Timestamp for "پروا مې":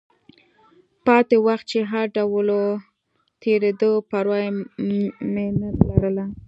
4.09-5.45